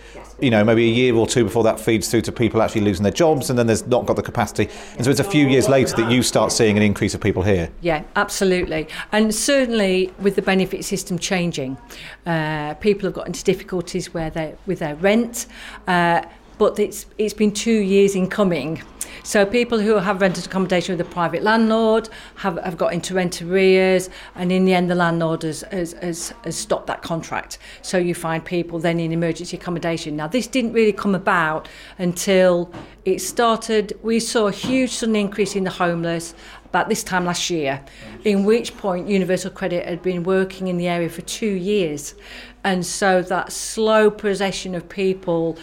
[0.41, 3.04] you know, maybe a year or two before that feeds through to people actually losing
[3.04, 4.69] their jobs, and then there's not got the capacity.
[4.95, 7.43] And so it's a few years later that you start seeing an increase of people
[7.43, 7.69] here.
[7.82, 8.88] Yeah, absolutely.
[9.12, 11.78] And certainly with the benefit system changing,
[12.25, 15.45] uh, people have got into difficulties where they with their rent.
[15.88, 16.23] Uh,
[16.59, 18.83] but it's it's been two years in coming.
[19.23, 23.41] So people who have rented accommodation with a private landlord have, have got into rent
[23.41, 27.57] arrears, and in the end, the landlord has, has, has, has stopped that contract.
[27.81, 30.15] So you find people then in emergency accommodation.
[30.15, 31.67] Now, this didn't really come about
[31.97, 32.71] until
[33.03, 33.99] it started.
[34.03, 36.33] We saw a huge sudden increase in the homeless
[36.65, 37.83] about this time last year,
[38.23, 42.15] in which point Universal Credit had been working in the area for two years.
[42.63, 45.57] And so that slow possession of people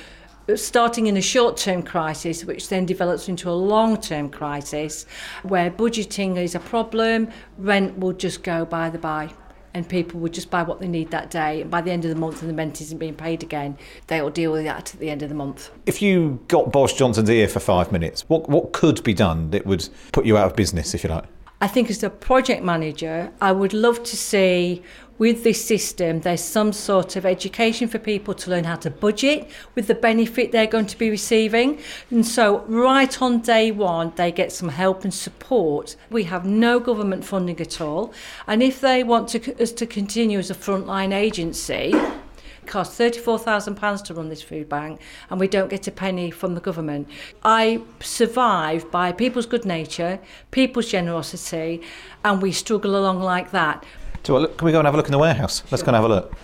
[0.54, 5.06] starting in a short term crisis, which then develops into a long term crisis
[5.42, 7.28] where budgeting is a problem,
[7.58, 9.30] rent will just go by the by.
[9.74, 11.60] And people will just buy what they need that day.
[11.60, 14.22] And by the end of the month, and the rent isn't being paid again, they
[14.22, 15.70] will deal with that at the end of the month.
[15.84, 19.66] If you got Boris Johnson's ear for five minutes, what, what could be done that
[19.66, 21.24] would put you out of business, if you like?
[21.60, 24.82] I think as a project manager, I would love to see
[25.18, 29.48] with this system, there's some sort of education for people to learn how to budget
[29.74, 31.78] with the benefit they're going to be receiving.
[32.10, 35.96] And so, right on day one, they get some help and support.
[36.10, 38.12] We have no government funding at all.
[38.46, 44.04] And if they want to, us to continue as a frontline agency, it costs £34,000
[44.04, 45.00] to run this food bank
[45.30, 47.08] and we don't get a penny from the government.
[47.44, 50.18] I survive by people's good nature,
[50.50, 51.82] people's generosity,
[52.24, 53.84] and we struggle along like that.
[54.26, 55.62] So look, can we go and have a look in the warehouse?
[55.70, 56.34] Let's go and have a look.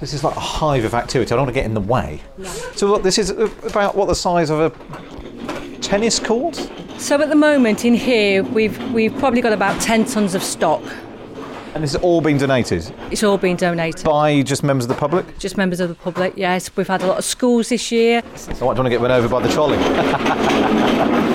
[0.00, 1.32] This is like a hive of activity.
[1.32, 2.20] I don't want to get in the way.
[2.36, 2.48] No.
[2.74, 6.56] So what, this is about what the size of a tennis court?
[6.98, 10.82] So at the moment in here, we've we've probably got about ten tons of stock.
[11.76, 12.92] And this has all been donated?
[13.12, 14.04] It's all been donated.
[14.04, 15.38] By just members of the public?
[15.38, 16.68] Just members of the public, yes.
[16.76, 18.24] We've had a lot of schools this year.
[18.34, 19.78] So I don't want to get run over by the trolley.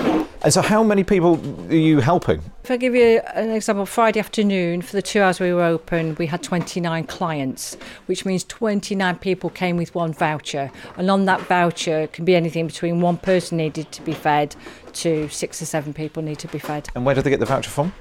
[0.43, 2.41] And so, how many people are you helping?
[2.65, 6.15] If I give you an example, Friday afternoon, for the two hours we were open,
[6.15, 7.77] we had 29 clients,
[8.07, 10.69] which means 29 people came with one voucher.
[10.97, 14.53] And on that voucher can be anything between one person needed to be fed
[14.93, 16.89] to six or seven people need to be fed.
[16.93, 17.93] And where did they get the voucher from?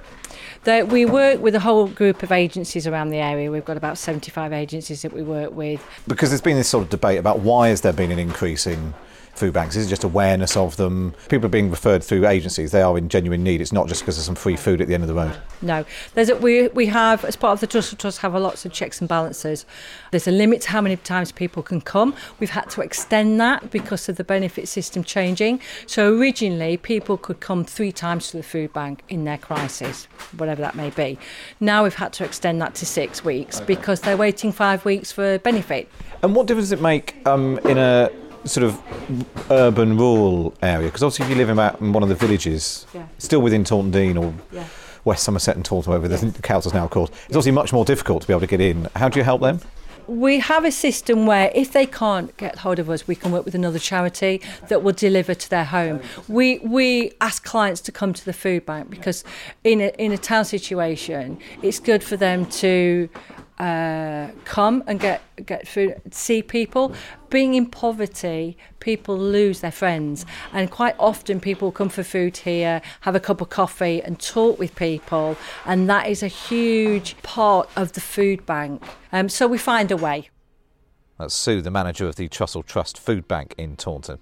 [0.65, 3.53] That we work with a whole group of agencies around the area.
[3.53, 5.81] We've got about 75 agencies that we work with.
[6.09, 8.95] Because there's been this sort of debate about why has there been an increase in
[9.35, 9.75] food banks?
[9.75, 11.15] This Is just awareness of them?
[11.29, 12.73] People are being referred through agencies.
[12.73, 13.61] They are in genuine need.
[13.61, 15.37] It's not just because there's some free food at the end of the road.
[15.61, 18.65] No, there's a, we we have as part of the Trussell Trust have a lots
[18.65, 19.65] of checks and balances.
[20.11, 22.15] There's a limit to how many times people can come.
[22.41, 25.61] We've had to extend that because of the benefit system changing.
[25.87, 30.07] So originally people could come three times to the food bank in their crisis,
[30.37, 31.19] whatever that may be.
[31.61, 33.67] Now we've had to extend that to six weeks okay.
[33.67, 35.89] because they're waiting five weeks for benefit.
[36.23, 38.11] And what difference does it make um, in a
[38.45, 40.89] sort of urban rural area?
[40.89, 43.07] Because obviously, if you live in, about, in one of the villages, yeah.
[43.19, 44.67] still within Taunton Deane or yeah.
[45.05, 48.23] West Somerset and Taunton, wherever the council is now called, it's obviously much more difficult
[48.23, 48.89] to be able to get in.
[48.97, 49.61] How do you help them?
[50.07, 53.45] we have a system where if they can't get hold of us, we can work
[53.45, 56.01] with another charity that will deliver to their home.
[56.29, 59.25] We we ask clients to come to the food bank because
[59.65, 63.09] in a in a town situation, it's good for them to
[63.63, 66.93] uh, come and get get food, see people.
[67.31, 72.83] Being in poverty, people lose their friends, and quite often people come for food here,
[73.03, 77.71] have a cup of coffee, and talk with people, and that is a huge part
[77.77, 78.83] of the food bank.
[79.13, 80.29] Um, so we find a way.
[81.19, 84.19] That's Sue, the manager of the Trussell Trust Food Bank in Taunton.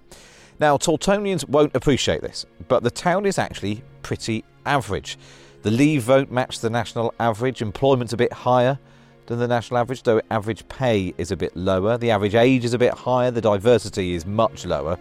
[0.59, 5.17] Now, Tauntonians won't appreciate this, but the town is actually pretty average.
[5.63, 8.77] The Leave vote matched the national average, employment's a bit higher
[9.25, 11.97] than the national average, though average pay is a bit lower.
[11.97, 14.97] The average age is a bit higher, the diversity is much lower.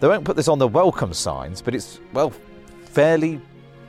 [0.00, 2.32] They won't put this on the welcome signs, but it's, well,
[2.86, 3.40] fairly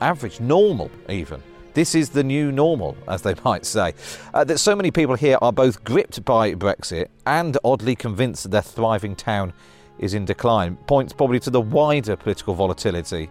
[0.02, 1.42] average, normal even.
[1.74, 3.94] This is the new normal, as they might say.
[4.34, 8.52] Uh, that so many people here are both gripped by Brexit and oddly convinced that
[8.52, 9.54] their thriving town
[10.00, 13.30] is in decline points probably to the wider political volatility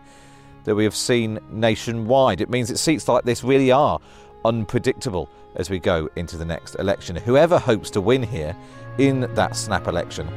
[0.65, 2.41] that we have seen nationwide.
[2.41, 4.01] It means that seats like this really are
[4.45, 7.17] unpredictable as we go into the next election.
[7.17, 8.57] Whoever hopes to win here
[8.99, 10.29] in that snap election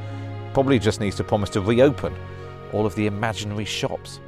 [0.54, 2.16] probably just needs to promise to reopen
[2.74, 4.20] all of the imaginary shops.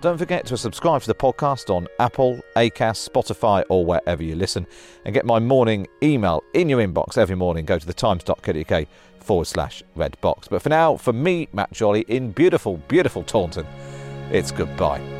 [0.00, 4.66] Don't forget to subscribe to the podcast on Apple, Acast, Spotify, or wherever you listen,
[5.04, 7.66] and get my morning email in your inbox every morning.
[7.66, 8.86] Go to the times.co.uk
[9.18, 10.48] forward slash red box.
[10.48, 13.66] But for now, for me, Matt Chorley, in beautiful, beautiful Taunton,
[14.30, 15.19] it's goodbye.